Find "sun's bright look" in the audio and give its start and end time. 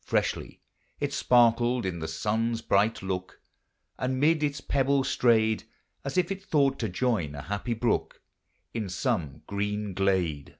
2.08-3.40